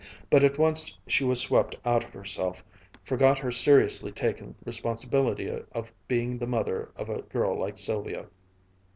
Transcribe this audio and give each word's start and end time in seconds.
But 0.31 0.43
at 0.43 0.57
once 0.57 0.97
she 1.05 1.23
was 1.23 1.39
swept 1.39 1.75
out 1.85 2.03
of 2.03 2.09
herself, 2.11 2.63
forgot 3.03 3.37
her 3.37 3.51
seriously 3.51 4.11
taken 4.11 4.55
responsibility 4.65 5.47
of 5.73 5.93
being 6.07 6.39
the 6.39 6.47
mother 6.47 6.89
of 6.95 7.07
a 7.07 7.21
girl 7.21 7.55
like 7.59 7.77
Sylvia. 7.77 8.25